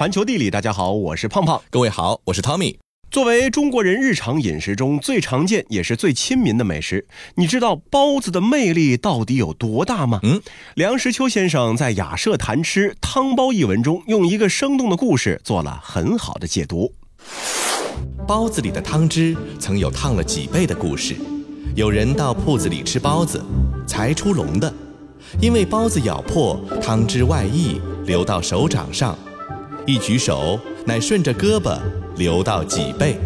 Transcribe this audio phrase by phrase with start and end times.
[0.00, 1.60] 环球地理，大家好，我是胖胖。
[1.68, 2.78] 各位好，我是 Tommy。
[3.10, 10.20] 作为中国人日常饮食中最常见也是最亲民的美食，你知道包子的魅力到底有多大吗？
[10.22, 10.40] 嗯，
[10.74, 16.90] 梁实秋先生在《雅舍谈吃汤包》一文中，用一个生动的故事做了很好的解读。
[18.26, 21.14] 包子里的汤汁曾有烫了几倍的故事。
[21.76, 23.44] 有人到铺子里吃包子，
[23.86, 24.72] 才出笼的，
[25.42, 29.14] 因为包子咬破，汤汁外溢，流到手掌上，
[29.90, 31.76] 一举手，乃顺着胳膊。
[32.16, 33.18] 流到脊背？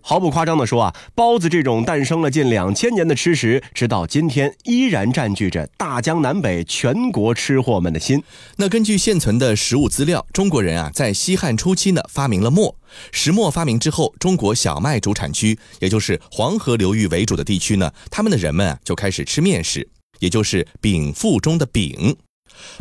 [0.00, 8.22] 毫不夸张地说啊，包子这种诞生了近两千年的吃食，直到今天依然占据着大江南北全国吃货们的心。
[8.56, 12.74] 那根据现存的食物资料，中国人啊在西汉初期呢发明了磨。
[13.10, 19.86] 石磨发明之后，中国小麦主产区，也就是黄河流域为主的地区呢，他们的人们啊就开始吃面食，
[20.20, 22.16] 也就是饼腹中的饼。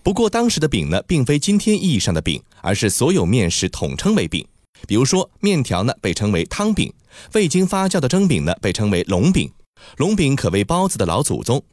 [0.03, 4.45] 不过当时的饼呢，并非今天意义上的饼，而是所有面食统称为饼。
[4.87, 6.91] 比如说，面条呢被称为汤饼，
[7.33, 9.51] 未经发酵的蒸饼呢被称为笼饼。
[9.97, 11.63] 笼饼可谓包子的老祖宗。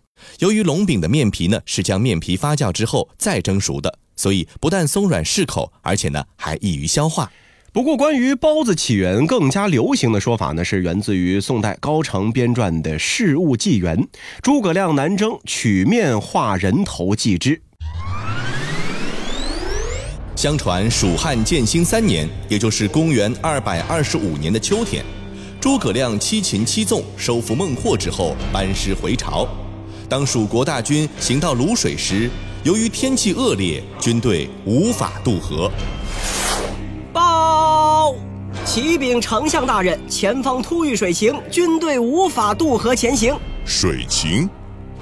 [0.40, 7.30] 由于笼饼的面皮呢是将面皮发酵之后再蒸熟的，所以不但松软适口，而且呢还易于消化。
[7.72, 13.96] 不过，关于包子起源更加流行的说法呢，是源自于宋代高澄编撰的《事物纪元》，
[14.42, 17.62] 诸葛亮南征，取面化人头祭之。
[20.38, 25.04] 相传蜀汉建兴三年，也就是公元二百二十五年的秋天，
[25.60, 29.48] 诸葛亮七擒七纵，收复孟获之后，班师回朝。
[30.08, 32.30] 当蜀国大军行到泸水时，
[32.62, 35.68] 由于天气恶劣，军队无法渡河。
[37.12, 38.14] 报，
[38.64, 43.36] 启禀丞相大人，前方突遇水情，军队无法渡河前行。
[43.66, 44.48] 水情？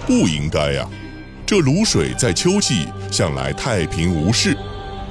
[0.06, 0.88] 不应该呀，
[1.44, 4.56] 这泸水在秋季向来太平无事。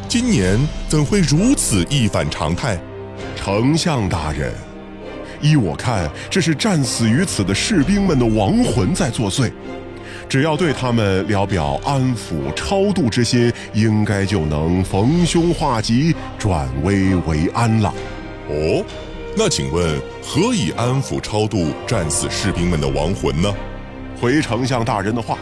[0.08, 2.80] 今年怎会如此一反常态？
[3.36, 4.54] 丞相大人，
[5.42, 9.52] 依我看，这是战死于此的士兵们的亡魂在作祟。
[10.30, 17.94] 只要对他们聊表安抚超度之心，应该就能逢凶化吉，转危为安了。
[18.50, 18.84] 哦，
[19.36, 23.54] 那请问何以安抚超度战死士兵们的亡魂呢？
[24.20, 25.38] 回丞相大人的话。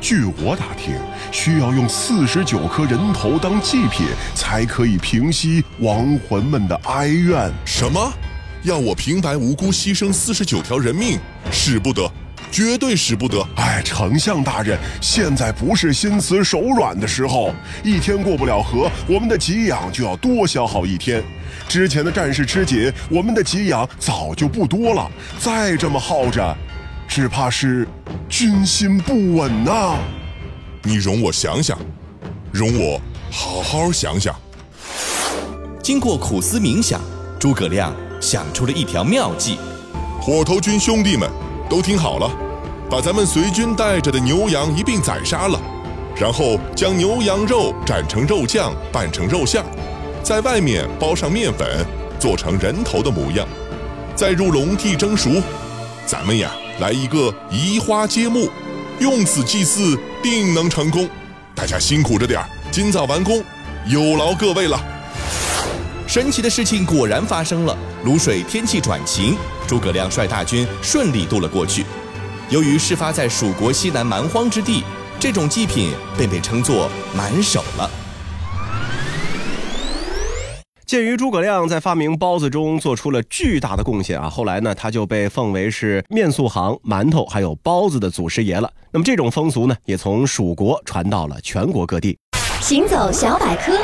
[0.00, 0.94] 据我打听，
[1.32, 7.50] 需要用四十九颗人头当祭品，才可以平息亡魂们的哀怨。
[7.64, 8.12] 什么？
[8.62, 11.18] 要我平白无辜牺牲四十九条人命？
[11.50, 12.10] 使不得，
[12.50, 13.46] 绝对使不得！
[13.56, 17.52] 哎，丞相大人，现在不是心慈手软的时候。
[17.82, 21.22] 一天过不了河，我们的给养就要多消耗一天。
[21.68, 25.10] 之前的战事吃紧，我们的给养早就不多了。
[25.38, 26.56] 再这么耗着。
[27.08, 27.86] 只怕是
[28.28, 29.96] 军心不稳呐！
[30.82, 31.78] 你容我想想，
[32.52, 33.00] 容我
[33.30, 34.34] 好好想想。
[35.82, 37.00] 经过苦思冥想，
[37.38, 39.58] 诸葛亮想出了一条妙计。
[40.20, 41.30] 火头军兄弟们，
[41.70, 42.30] 都听好了，
[42.90, 45.60] 把咱们随军带着的牛羊一并宰杀了，
[46.16, 49.66] 然后将牛羊肉斩成肉酱，拌成肉馅儿，
[50.22, 51.86] 在外面包上面粉，
[52.18, 53.46] 做成人头的模样，
[54.14, 55.40] 再入笼屉蒸熟。
[56.04, 56.50] 咱们呀。
[56.78, 58.50] 来一个移花接木，
[58.98, 61.08] 用此祭祀，定能成功。
[61.54, 63.42] 大家辛苦着点儿今早完工，
[63.86, 64.78] 有劳各位了。
[66.06, 71.86] 神奇的事情果然发生了，泸水天气转晴，诸葛亮率大军顺利渡了过去。
[72.50, 74.84] 由于事发在蜀国西南蛮荒之地，
[75.18, 77.90] 这种祭品便被称作蛮首了。
[80.86, 88.70] 鉴于诸葛亮在发明包子中做出了巨大的贡献啊，后来呢，他就被奉为是面塑行、馒头还有包子的祖师爷了。
[88.92, 92.16] 那么这种风俗呢，也从蜀国传到了全国各地。
[92.60, 93.76] 行走小百科，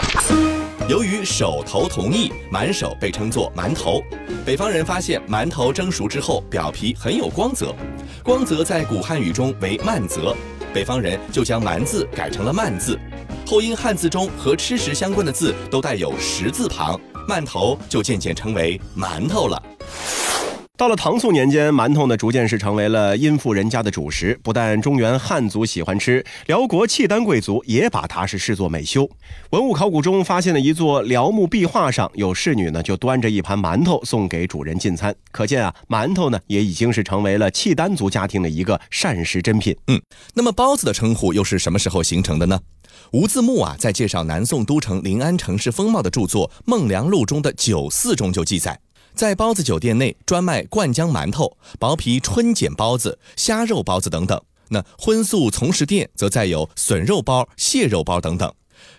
[0.88, 4.00] 由于手头同意，满手被称作馒头。
[4.46, 7.74] 北方人发现馒头蒸熟之后，表皮很有光泽，
[8.22, 10.36] 光泽在古汉语中为慢泽，
[10.72, 12.96] 北方人就将蛮字改成了慢字。
[13.52, 19.62] 后因汉字中和吃食相关的字都带有食字旁，馒头就渐渐成为馒头了。
[20.78, 24.40] 到了唐宋年间，馒头呢逐渐是成为了殷富人家的主食。
[24.42, 29.06] 不但中原汉族喜欢吃，辽国契丹贵族也把它是视作美修。
[29.50, 35.14] 文物考古中发现的一座辽墓壁画，上有侍女呢就端着一盘馒头送给主人进餐。
[35.30, 39.76] 可见啊，馒头呢也已经是成为了契丹族家庭的一个膳食珍品。
[39.88, 40.00] 嗯，
[40.32, 42.58] 那么包子的称呼又是什么时候形成的呢？
[43.12, 48.80] 吴自牧啊，在介绍南宋都城临安城市风貌的著作《孟良录》中的酒肆中就记载，
[49.14, 54.40] 在包子酒店内专卖灌浆馒头、薄皮春卷包子、虾肉包子等等。
[54.68, 58.50] 那荤素从食店则载有笋肉包、蟹肉包等等。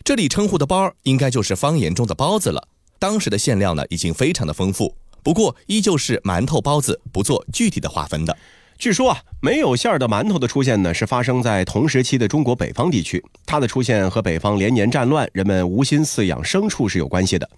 [0.04, 2.68] 这里称呼的包应该就是方言中的包子了。
[3.00, 8.38] 当时的馅料呢已经非常的丰富，不过依旧是馒头、包子，不做具体的划分的。
[8.84, 13.24] 据说啊，没有馅儿的馒头的出现呢，是发生在同时期的中国北方地区。
[13.46, 17.50] 它的出现和北方连年战乱，人们无心饲养牲畜是有关系的。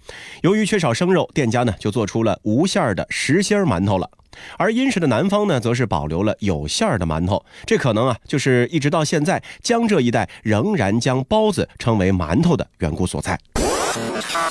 [0.44, 4.08] 由于缺少生肉，店家呢就做出了无馅儿的实心馒头了。
[4.56, 7.44] 而殷实的南方呢，则是保留了有馅儿的馒头。
[7.66, 13.36] 这可能啊，就是一直到现在江浙一带仍然将包子称为馒头的缘故所在。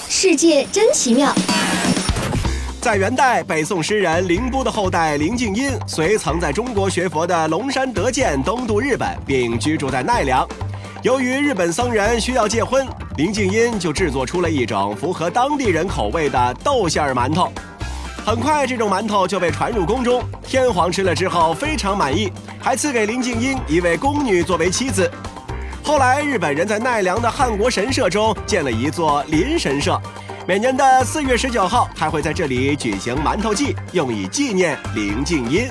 [0.08, 1.32] 世界真奇妙。
[2.84, 10.46] 在元代，北宋诗人凌波的后代林静音随曾在中国学佛的龙山德建东渡日本，并居住在奈良。
[11.00, 12.86] 由于日本僧人需要戒荤，
[13.16, 17.50] 林静音就制作出了一种符合当地人口味的豆馅儿馒头。
[18.22, 22.30] 很快，这种馒头就被传入宫中，天皇吃了之后非常满意，
[22.60, 25.10] 还赐给林静音一位宫女作为妻子。
[25.82, 29.98] 后来，日本人在奈良的汉国神社中建了一座林神社。
[30.46, 35.66] 每年的四月十九号，还会在这里举行馒头祭，用以纪念林静音。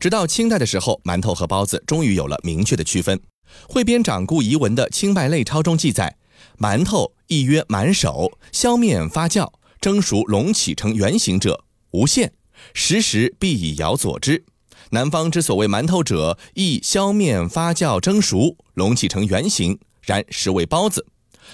[0.00, 3.20] 直到清代的时候，馒头和包子终于有了明确的区分。
[3.68, 6.16] 汇编掌故遗文的《清拜类钞》中记载：
[6.58, 9.48] 馒头亦曰馒手，削面发酵，
[9.80, 11.62] 蒸熟隆起成圆形者，
[11.92, 12.32] 无馅，
[12.72, 14.44] 时时必以窑佐之。
[14.90, 21.06] 南方之所谓馒头者，亦削面发酵蒸熟，隆起成圆形，然实为包子。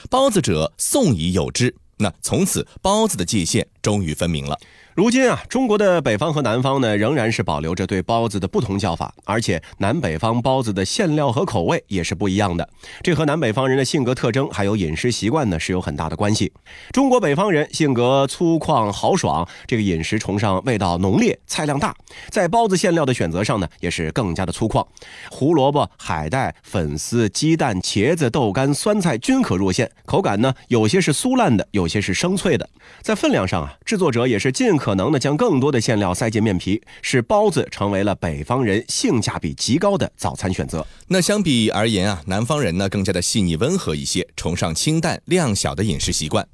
[0.09, 1.75] 包子者，宋已有之。
[2.03, 4.59] 那从此，包子的界限终于分明了。
[5.01, 12.69] 如今啊，中国的北方和南方呢，仍然是保留着对包子的不同叫法，而且南北方包子的馅料和口味也是不一样的。
[13.03, 16.53] 这和南北方人的性格特征还有饮食习惯呢是有很大的关系。
[16.93, 21.97] 中国北方人性格粗犷豪爽，这个饮食崇尚味道浓烈、菜量大，
[22.29, 24.87] 在包子馅料的选择上呢，也是更加的粗犷。
[25.31, 32.69] 胡萝卜、海带、粉丝、鸡蛋、茄子、豆干、酸菜均可入馅，口感呢有些是酥烂的，有些是生脆的。
[33.01, 40.85] 在分量上啊，制作者也是尽可可能的将更多的馅料塞进面皮，使包子成为了北方人性价比极高的早餐选择。
[41.07, 46.45] 那相比而言啊，南方人呢更加的细腻温和一些，崇尚清淡量小的饮食习惯。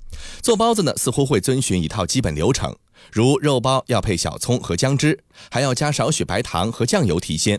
[0.42, 2.76] 做包子呢似乎会遵循一套基本流程，
[3.10, 7.58] 如肉包要配小葱和姜汁，还要加少许白糖和酱油提鲜。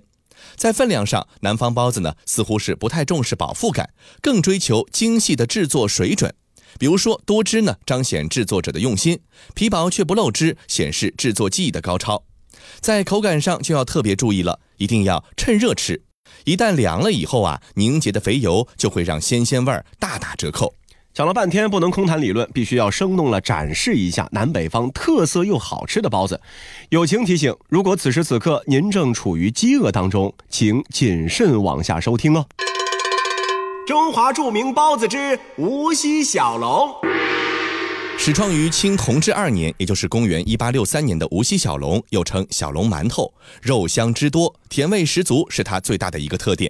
[0.55, 3.89] 在分量上，南方包子呢似乎是不太重视饱腹感，
[4.21, 6.31] 更追求精细的制作水准。
[6.77, 9.17] 比如说多汁呢，彰显制作者的用心；
[9.53, 12.23] 皮薄却不漏汁，显示制作技艺的高超。
[12.79, 16.01] 在口感上就要特别注意了，一定要趁热吃。
[16.43, 20.73] 一旦凉了以后啊，凝结的肥油就会让鲜鲜味儿大打折扣。
[21.13, 26.39] 讲了半天，不能空谈理论，必须要生动了展示一下南北方特色又好吃的包子。
[26.89, 32.45] 友情提醒：如果此时此刻您正处于饥饿当中，请谨慎往下收听哦。
[33.87, 36.93] 中华著名包子之无锡小笼，
[38.17, 46.69] 始创于清同治二年，也就是公元一八六三年的无锡小笼，又称小笼馒头，肉香汁多，甜味十足，是它最大的一个特点。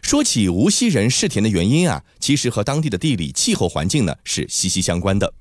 [0.00, 5.34] 说起无锡人嗜甜的原因啊，其实和当地的地理气候环境呢是息息相关的。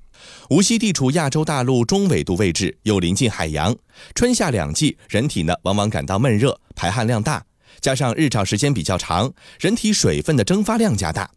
[0.49, 3.73] 无锡地处亚洲大陆中纬度位置，又临近海洋，
[4.13, 7.41] 春夏两季，人体呢往往感到闷热，排汗量大。
[7.81, 11.29] 加上日照时间比较长，人体水分的蒸发量加大，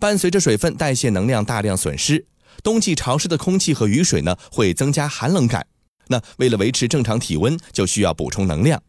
[0.00, 2.26] 伴随着水分代谢能量大量损失，
[2.62, 5.66] 冬季潮湿的空气和雨水呢会增加寒冷感。
[6.08, 8.82] 那为了维持正常体温，就需要补充能量。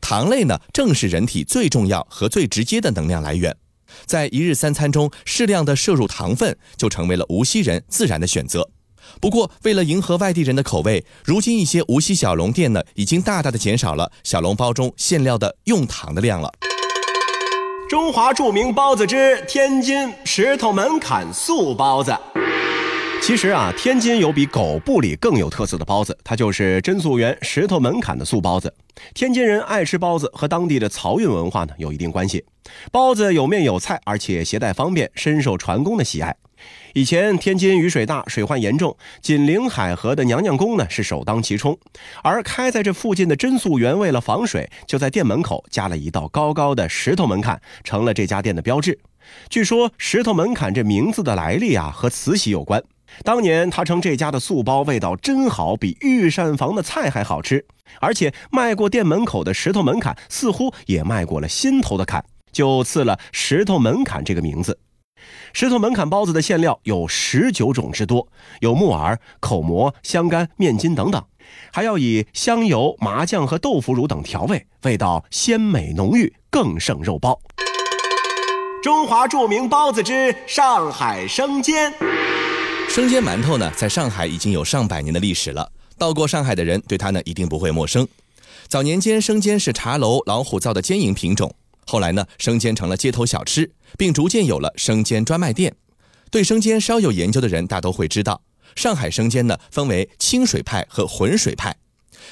[0.00, 3.56] 糖类呢正是人体最重要和最直接的能量来源，
[4.04, 8.70] 在一日三餐中适量的摄入糖分，就成为了无锡人自然的选择。
[9.20, 16.52] 不过，为了迎合外地人的口味，如今一些无锡小笼店呢，已经大大的减少了小笼包中馅料的用糖的量了。
[17.88, 22.14] 中华著名包子之天津石头门槛素包子。
[23.20, 28.72] 其实啊，天津有比狗不理更有特色的包子，它就是真素园石头门槛的素包子。
[29.12, 32.44] 天津人爱吃包子，和当地的漕运文化呢有一定关系。
[32.92, 36.36] 包子有面有菜，而且携带方便，深受船工的喜爱。
[36.94, 41.78] 以前天津雨水大，水患严重，紧邻海河的娘娘宫呢是首当其冲。
[42.22, 48.98] 而开在这附近的真素园，为了防水，就在店门口加了一道高高的石头门槛，成了这家店的标志。
[49.50, 52.82] 据说石头门槛这名字的来历啊，和慈禧有关。
[53.24, 57.64] 当年他称这家的素包味道真好，比御膳房的菜还好吃，
[58.00, 64.78] 而且迈过店门口的石头门槛，似乎也迈过了心头的坎，就赐了石头门槛这个名字。
[65.52, 68.28] 石头门槛包子的馅料有十九种之多，
[68.60, 71.24] 有木耳、口蘑、香干、面筋等等，
[71.72, 77.38] 还要以香油、麻酱和豆腐乳等调味，味道鲜美浓郁，更胜肉包。
[78.82, 81.92] 中华著名包子之上海生煎。
[82.88, 85.70] 生煎馒头呢，在上海已经有上百年的历史了。
[85.98, 88.06] 到过上海的人对它呢一定不会陌生。
[88.68, 91.52] 早年间，生煎是茶楼老虎灶的煎营品种。
[91.90, 95.74] 后来呢，生煎成了街头小吃，并逐渐有了生煎专卖店。
[96.30, 98.42] 对生煎稍有研究的人大都会知道，
[98.76, 101.74] 上海生煎呢分为清水派和浑水派。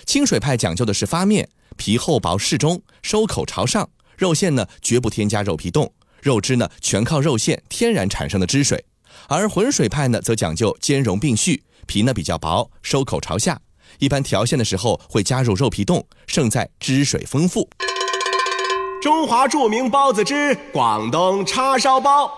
[0.05, 1.49] 清水派讲究的是发面，
[1.79, 5.91] 皮厚薄适中，收口朝上，肉馅呢绝不添加肉皮冻。
[6.21, 8.85] 肉汁呢，全靠肉馅天然产生的汁水，
[9.29, 13.59] 而浑水派呢，则讲究兼容并蓄，皮呢比较薄，收口朝下，
[14.01, 17.67] 一般调馅的时候会加入肉皮冻，胜在汁水丰富。
[19.07, 22.29] 中华著名包子之广东叉烧包。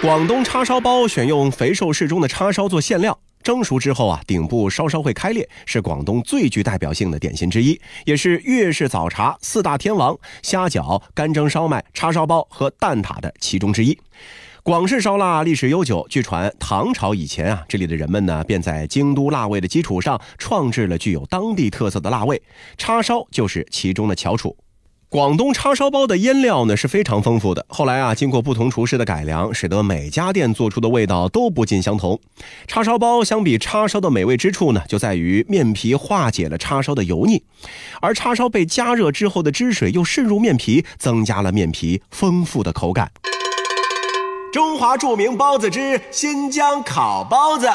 [0.00, 3.18] 广东叉烧包选用肥瘦适中的叉烧做馅料。
[3.42, 13.98] 蒸熟之后啊，顶部稍稍会开裂，是广东最具代表性的点心之一，也是粤式早茶四大天王虾饺、干蒸烧麦、叉烧包和蛋挞的其中之一。
[14.62, 22.40] 广式烧腊历史悠久，据传唐朝以前啊，这里的人们呢便在京都辣味的基础上创制了具有当地特色的辣味，
[22.78, 24.56] 叉烧就是其中的翘楚。
[25.10, 27.64] 广东叉烧包的腌料呢是非常丰富的。
[27.70, 32.20] 后来啊，经过不同厨师的改良，使得每家店做出的味道都不尽相同。
[32.66, 37.42] 叉烧包相比叉烧的美味之处呢，就在于面皮化解了叉烧的油腻，
[38.02, 43.10] 而叉烧被加热之后的汁水又渗入面皮，增加了面皮丰富的口感。
[44.52, 47.66] 中华著名包子之新疆烤包子。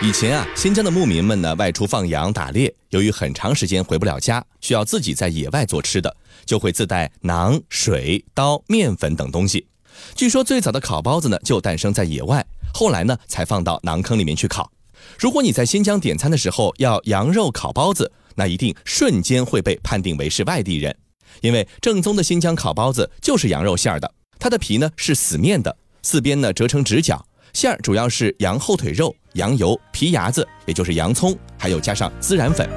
[0.00, 9.66] 以前啊，新疆的牧民们呢外出放羊打猎，由于很长时间回不了家，需要自己在野外做吃的，就会自带馕、水、刀、面粉等东西。
[10.14, 14.70] 据说最早的烤包子呢就诞生在野外，后来呢才放到馕坑里面去烤。
[15.18, 20.96] 如果你在新疆点餐的时候要羊肉烤包子，那一定瞬间会被判定为是外地人，
[21.40, 27.26] 因为正宗的新疆烤包子就是羊肉馅儿的，它的皮呢是死面的，四边呢折成直角。
[27.52, 32.68] 馅儿主要是羊后腿肉、羊油、皮牙子，也就是洋葱，还有加上孜然粉。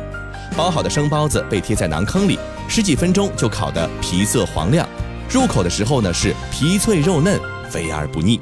[0.55, 2.37] 包好的生包子被贴在馕坑里，
[2.67, 4.87] 十几分钟就烤得皮色黄亮。
[5.29, 8.39] 入口的时候呢是皮脆肉嫩，肥而不腻。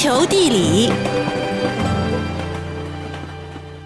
[0.00, 0.90] 球地理，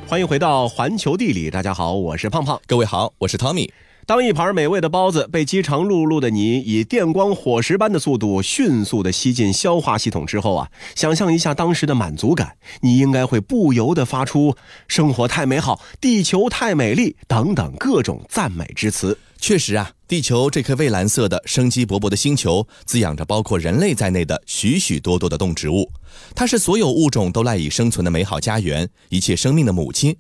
[0.07, 1.51] 欢迎回到环球地理。
[1.51, 2.61] 大家好，我是胖胖。
[2.69, 3.69] 各位好，我是 Tommy。
[4.07, 12.53] 当一盘美味的包子被饥肠辘辘的你以电光火石般的速度迅速的吸进消化系统之后啊，想象一下当时的满足感，
[12.83, 14.55] 你应该会不由得发出
[14.87, 19.19] “生活太美好，地球太美丽”等等各种赞美之词。
[19.41, 25.91] 确实啊，地球这颗蔚蓝色的、生机勃勃的星球，滋养着包括人类在内的许许多多的动植物。
[26.35, 30.15] 它是所有物种都赖以生存的美好家园，一切生命的母亲。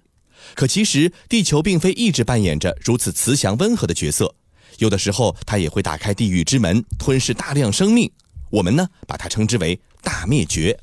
[0.55, 4.35] 可其实，地球并非一直扮演着如此慈祥温和的角色，
[4.79, 8.11] 有的时候它也会打开地狱之门，吞噬大量生命。
[8.51, 10.79] 我们呢，把它称之为大灭绝。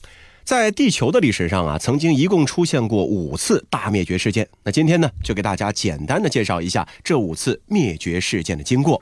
[0.51, 4.45] 在地球的历史上啊，曾经一共出现过五次大灭绝事件。
[4.65, 9.01] 那今天呢，就给大家简单的介绍一下这五次灭绝事件的经过。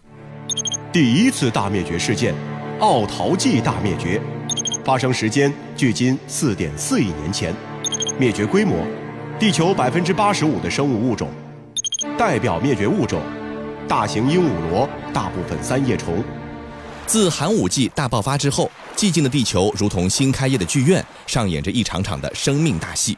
[0.94, 2.36] 第一次大灭绝事件，
[2.82, 4.22] 奥陶纪大灭绝，
[4.86, 7.52] 发生时间距今四点四亿年前，
[8.20, 8.86] 灭绝规模，
[9.40, 11.30] 地球百分之八十五的生物物种，
[12.16, 13.20] 代表灭绝物种，
[13.88, 16.24] 大型鹦鹉螺，大部分三叶虫。
[17.08, 23.18] 自寒武纪大爆发之后，寂静的地球如同新开业的剧院，上演着一场场的生命大戏。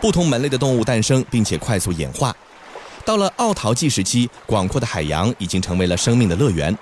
[0.00, 2.34] 不同门类的动物诞生，并且快速演化。
[3.04, 6.74] 到了奥陶纪时期，广阔的海洋已经成为了生命的乐园，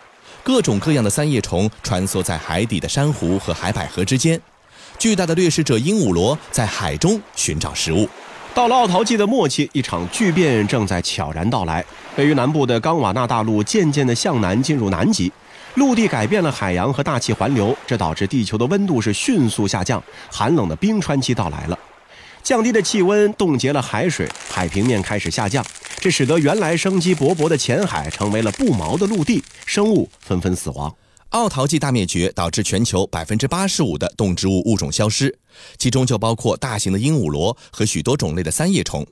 [0.45, 4.41] 各种各样的三叶虫穿梭在海底的珊瑚和海百合之间。
[5.01, 8.09] 巨大的掠食者鹦鹉螺在海中寻找食物。
[8.55, 11.85] 到了奥陶纪的末期，一场巨变正在悄然到来。
[12.15, 15.33] 位于南部的冈瓦纳大陆渐渐地向南进入南极，
[15.79, 21.79] 陆地改变了海洋和大气环流，这导致地球的温度是迅速下降，寒冷的冰川期到来了。
[22.43, 25.65] 降低的气温冻结了海水，海平面开始下降，
[25.99, 30.93] 这使得原来生机勃勃的浅海成为了不毛的陆地，生物纷纷死亡。
[31.29, 35.39] 奥陶纪大灭绝导致全球百分之八十五的动植物物种消失，
[35.79, 39.07] 其中就包括大型的鹦鹉螺和许多种类的三叶虫。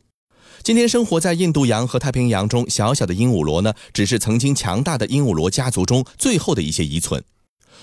[0.62, 7.22] 今天生活在印度洋和太平洋中小小的鹦鹉螺呢，只是曾经强大的鹦鹉螺家族中最后的一些遗存。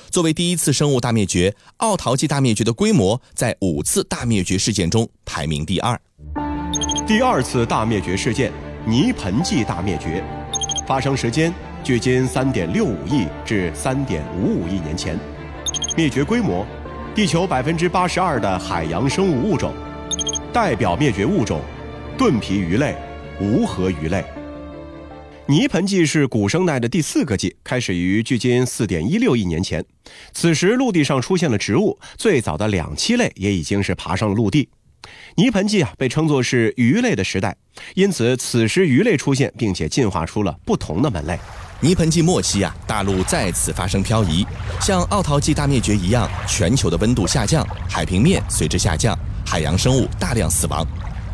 [0.09, 5.99] 作为第一次生物大灭绝，奥陶纪大灭绝的规模在五次大灭绝事件中排名第二。
[7.07, 8.51] 第二次大灭绝事件——
[8.85, 10.23] 泥盆纪大灭绝，
[10.85, 11.53] 发生时间。
[11.83, 15.19] 距今三点六五亿至三点五五亿年前，
[15.97, 16.65] 灭绝规模：
[17.13, 19.73] 地球百分之八十二的海洋生物物种，
[20.53, 21.59] 代表灭绝物种：
[22.15, 22.95] 盾皮鱼类、
[23.41, 24.23] 无颌鱼类。
[25.47, 29.83] 泥盆纪是古生代的第四个纪，开始于距今四点一六亿年前。
[30.31, 34.69] 此时陆地上出现了植物，最早的两栖类也已经是爬上了陆地。
[35.35, 37.55] 泥盆纪啊，被称作是鱼类的时代，
[37.95, 41.37] 因此此时鱼类出现，并且进化出了不同的门类。
[41.81, 44.45] 泥盆纪末期啊，大陆再次发生漂移，
[44.79, 50.87] 像奥陶纪大灭绝一样，全球的温度下降，海平面随之下降，海洋生物大量死亡。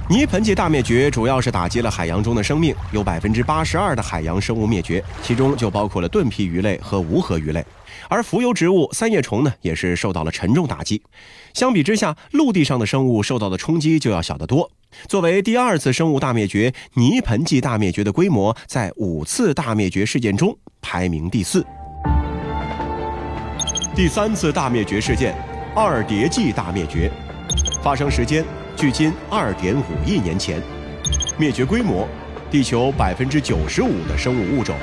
[0.10, 7.64] 泥盆纪大灭绝主要是打击了海洋中的生命，有百分之八十二的海洋生物灭绝，其中就包括了盾皮鱼类和无颌鱼类。
[8.08, 11.00] 而浮游植物三叶虫呢，也是受到了沉重打击。
[11.54, 14.72] 相比之下，陆地上的生物受到的冲击就要小得多。
[15.08, 21.64] 作为第二次生物大灭绝，泥盆纪大灭绝的规模在五次大灭绝事件中排名第四。
[23.96, 25.36] 第三次大灭绝事件——
[25.78, 27.12] 二叠纪大灭绝，
[27.84, 28.44] 发生时间
[28.80, 30.64] 距今二点五亿年前，
[31.38, 32.08] 灭绝规模：
[32.50, 34.74] 地球百分之九十五的生物物种，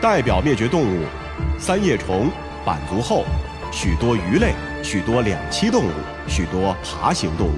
[0.00, 1.04] 代表灭绝动物：
[1.60, 2.30] 三叶虫、
[2.64, 3.26] 板足后，
[3.70, 5.92] 许多鱼类，许多两栖动物，
[6.26, 7.52] 许多爬行动物。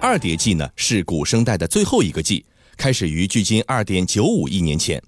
[0.00, 2.44] 二叠纪呢是古生代的最后一个纪，
[2.76, 5.00] 开始于距今二点九五亿年前，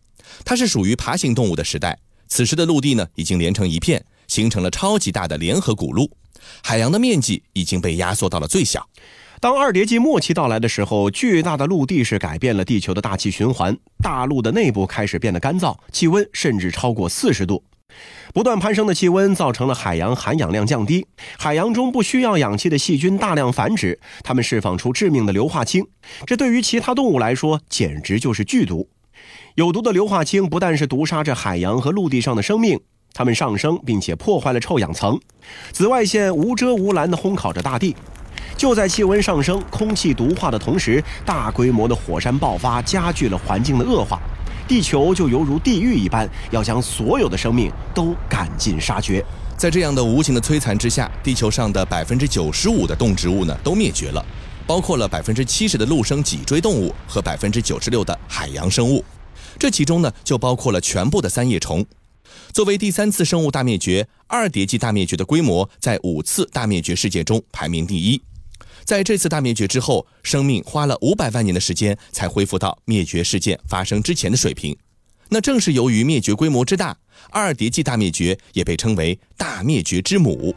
[0.44, 1.98] 它是属于爬行动物的时代。
[2.28, 6.08] 此时的陆地呢已经连成一片，形成了超级大的联合古陆，
[6.62, 8.88] 海洋的面积已经被压缩到了最小。
[9.40, 17.62] 当二叠纪末期到来的时候，巨大的陆地是改变了地球的大气循环，大陆的内部开始变得干燥，气温甚至超过四十度。
[18.34, 21.06] 不断攀升的气温造成了海洋含氧量降低，
[21.38, 25.86] 海洋中不需要氧气的细菌大量繁殖，它们释放出致命的硫化氢，
[26.26, 28.88] 这对于其他动物来说简直就是剧毒。
[29.54, 32.78] 有毒的硫化氢不但是毒杀着海洋和陆地上的生命，
[33.18, 35.18] 它们上升并且破坏了臭氧层，
[35.72, 37.92] 紫外线无遮无拦地烘烤着大地。
[38.56, 44.20] 就在气温上升、空气毒化的同时，大规模的火山爆发加剧了环境的恶化。
[44.68, 49.24] 地球就犹如地狱一般，要将所有的生命都赶尽杀绝。
[49.56, 54.24] 在这样的无情的摧残之下，地球上的百分之九十五的动植物呢都灭绝了，
[54.64, 59.04] 包括了百分之七十的陆生脊椎动物和百分之九十六的海洋生物。
[59.58, 61.84] 这其中呢就包括了全部的三叶虫。
[62.58, 68.20] 作为第三次生物大灭绝，二叠纪大灭绝的规模在五次大灭绝事件中排名第一。
[68.82, 74.76] 在这次大灭绝之后，生命花了五百万年的时间才恢复到灭绝事件发生之前的水平。
[75.28, 76.96] 那正是由于灭绝规模之大，
[77.30, 80.52] 二叠纪大灭绝也被称为大灭绝之母。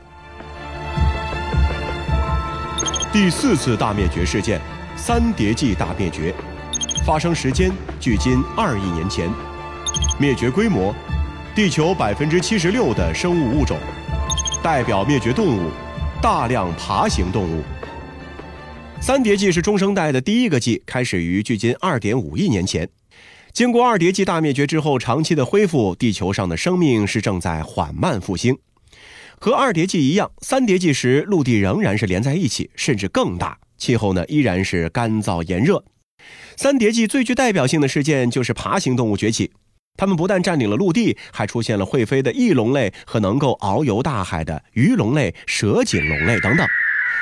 [3.14, 4.60] 第四次大灭绝事件——
[4.98, 6.34] 三叠纪大灭绝，
[7.06, 9.32] 发生时间距今二亿年前，
[10.20, 10.96] 灭绝规模：
[11.54, 13.78] 地球百分之七十六的生物物种，
[14.64, 15.70] 代表灭绝动物：
[16.22, 17.62] 大量爬行动物。
[19.02, 22.88] 三叠纪是中生代的第一个纪，开始于距今二点五亿年前。
[23.52, 28.58] 经过二叠纪大灭绝之后，长期的恢复，地球上的生命是正在缓慢复兴。
[29.38, 35.84] 和二叠纪一样，三叠纪时陆地仍然是连在一起，甚至更大，气候呢依然是干燥炎热。
[36.56, 39.52] 三叠纪最具代表性的事件就是爬行动物崛起，
[39.98, 46.68] 它们不但占领了陆地，还出现了会飞的翼龙类和能够遨游大海的鱼龙类、蛇颈龙类等等。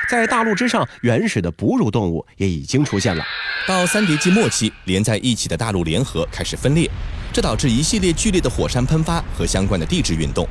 [0.08, 3.22] 在大陆之上，原始的哺乳动物也已经出现了。
[3.68, 6.90] 到三叠纪末期，连在一起的大陆联合开始分裂，
[7.32, 10.48] 这导致一系列剧烈的火山喷发和相关的地质运动。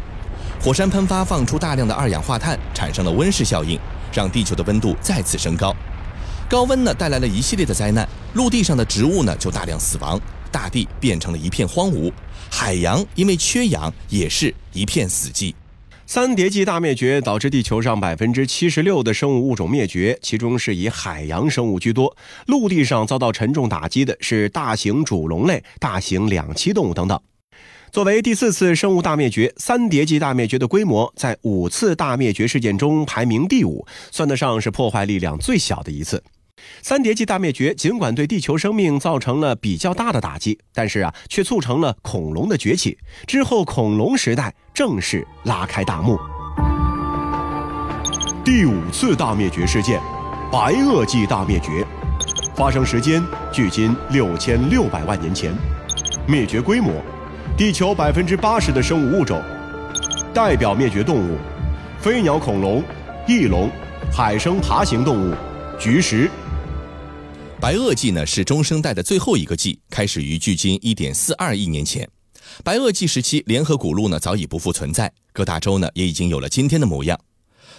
[0.62, 3.79] 火山喷发放出大量的二氧化碳，产生了温室效应，
[4.13, 5.75] 让地球的温度再次升高。
[6.47, 10.19] 高温呢带来了一系列的灾难，陆地上的植物呢就大量死亡，
[10.51, 12.12] 大地变成了一片荒芜，
[12.49, 15.53] 海洋因为缺氧也是一片死寂。
[16.05, 22.17] 三叠纪大灭绝导致地球上百分之七十六的生物物种灭绝，其中是以海洋生物居多。
[22.47, 27.19] 陆地上遭到沉重打击的是大型主龙类、大型两栖动物等等。
[27.91, 36.23] 作为第四次生物大灭绝，三叠纪大灭绝的规模在五次大灭绝事件中排名第五，算得上是破坏力量最小的一次。
[36.82, 42.98] 三叠纪大灭绝尽管对地球生命造成了比较大的打击，但是啊，却促成了恐龙的崛起。
[43.28, 46.17] 之后，恐龙时代正式拉开大幕。
[48.43, 50.02] 第五次大灭绝事件——
[50.52, 51.86] 白垩纪大灭绝，
[52.56, 55.54] 发生时间距今六千六百万年前，
[56.28, 56.91] 灭绝规模：
[57.56, 59.39] 地球百分之八十的生物物种，
[60.34, 61.38] 代表灭绝动物：
[62.00, 62.84] 飞鸟恐龙、
[63.28, 63.69] 翼龙、
[64.12, 65.36] 海生爬行动物、
[65.78, 66.30] 菊石。
[67.62, 72.08] 白垩纪呢是中生代的最后一个纪，开始于距今一点四二亿年前。
[72.63, 77.19] 白垩纪时期，联合古陆呢早已不复存在，各大洲呢也已经有了今天的模样。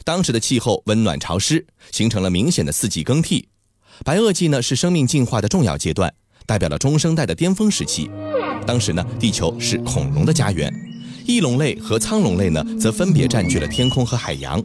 [0.04, 3.48] 当时的气候温暖潮湿，形成了明显的四季更替。
[4.04, 6.12] 白垩纪呢是生命进化的重要阶段，
[6.44, 8.10] 代表了中生代的巅峰时期。
[8.66, 10.70] 当时呢，地球是恐龙的家园，
[11.24, 14.62] 翼龙类和苍龙类呢则分别占据了天空和海洋。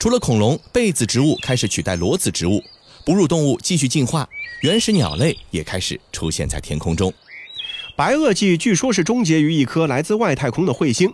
[0.00, 2.60] 除了恐龙，被子植物开始取代裸子植物。
[3.04, 4.28] 哺乳动物继续进化，
[4.60, 7.12] 原始鸟类也开始出现在天空中。
[7.96, 11.12] 白垩纪据说是终结于一颗来自外太空的彗星，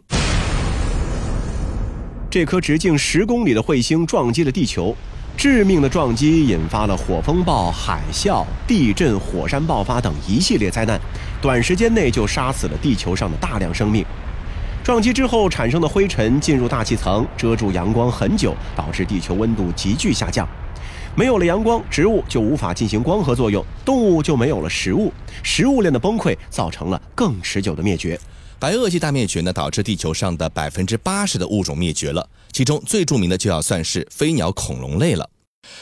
[2.31, 4.95] 这颗直径十公里的彗星撞击了地球，
[5.35, 11.01] 致命的撞击引发了火风暴、海啸、地震、火山爆发等一系列灾难，
[11.41, 14.05] 短时间内就杀死了地球上的大量生命。
[14.85, 20.47] 撞击之后产生的灰尘进入大气层，遮住阳光很久，导致地球温度急剧下降。
[21.19, 28.17] 没有了阳光，植物就无法进行光合作用，动物就没有了食物，食物链的崩溃造成了更持久的灭绝。
[28.61, 35.29] 白垩纪大灭绝呢，导致地球上的百分之八十的物种灭绝了，其中最著名的就要算是飞鸟恐龙类了。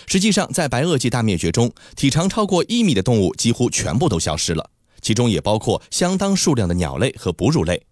[0.06, 4.70] 实际上，在白垩纪大灭绝中，体长超过一米的动物几乎全部都消失了，
[5.02, 7.82] 其中也包括相当数量的鸟类和哺乳类。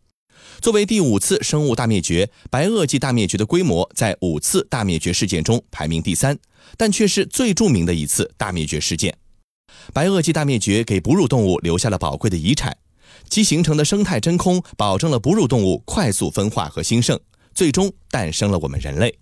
[0.61, 6.39] 作为第五次生物大灭绝，白垩纪大灭绝的规模在五次大灭绝事件中排名第三。
[6.79, 9.15] 但却是最著名的一次大灭绝事件。
[9.93, 12.75] 白垩纪大灭绝给哺乳动物留下了宝贵的遗产，
[13.29, 17.21] 其形成的生态真空保证了哺乳动物快速分化和兴盛，
[17.55, 19.15] 最终诞生了我们人类。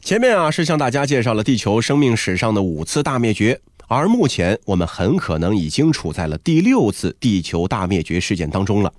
[0.00, 8.92] 前面啊是向大家介绍了地球生命史上的五次大灭绝，而目前我们很可能已经处在了第六次地球大灭绝事件当中了。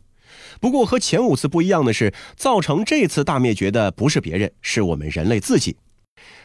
[0.60, 5.78] 不过和前五次不一样的是，造成这次大灭绝的不是别人，是我们人类自己。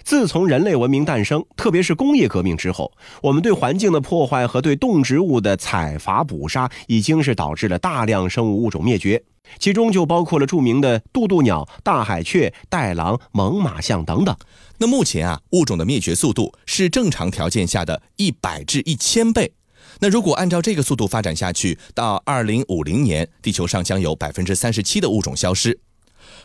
[0.04, 9.24] 自从人类文明诞生，特别是工业革命之后，我们对环境的破坏和对动植物的采伐捕杀，已经是导致了大量生物物种灭绝，
[9.58, 14.36] 其中就包括了著名的渡渡鸟、大海雀、袋狼、猛犸象等等。
[14.78, 19.52] 那目前啊，物种的灭绝速度是正常条件下的一百至一千倍。
[20.00, 25.78] 那如果按照这个速度发展下去，到二零五零年，地球上将有百分之三十七的物种消失。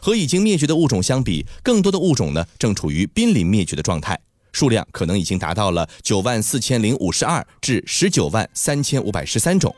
[0.02, 4.18] 和已经灭绝的物种相比，更多的物种呢正处于濒临灭绝的状态，
[4.52, 9.76] 数量可能已经达到了九万四千零五十二至十九万三千五百十三种。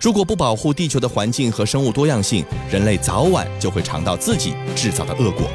[0.00, 5.48] 如果不保护地球的环境和生物多样性，人类早晚就会尝到自己制造的恶果。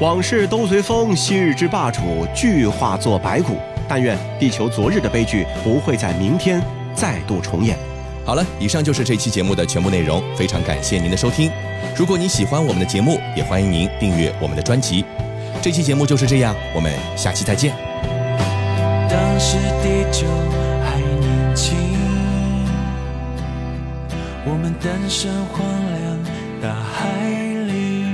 [0.00, 3.56] 往事都随风，昔日之霸主俱化作白骨。
[3.88, 6.62] 但愿地球昨日的悲剧不会在明天
[6.94, 7.76] 再度重演。
[8.24, 11.50] 好了，以上就是这期节目的全部内容，非常感谢您的收听。
[11.96, 15.04] 如果您喜欢我们的节目，也欢迎您订阅我们的专辑。
[15.62, 17.72] 这期节目就是这样，我们下期再见。
[19.08, 20.26] 当时地球
[20.84, 21.76] 还年轻，
[24.44, 26.18] 我们诞生荒凉
[26.60, 27.06] 大海
[27.66, 28.04] 里，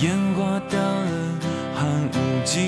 [0.00, 1.38] 烟花到了
[1.76, 2.58] 寒武纪，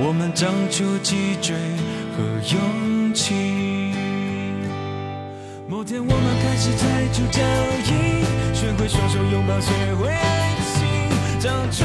[0.00, 1.54] 我们长出脊椎。
[2.18, 3.94] 和勇气。
[5.68, 7.40] 某天，我们开始踩出脚
[7.86, 10.82] 印，学会双手拥抱，学会爱情，
[11.38, 11.84] 长出